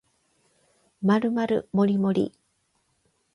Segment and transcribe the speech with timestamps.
[1.03, 2.33] まるまるもりもり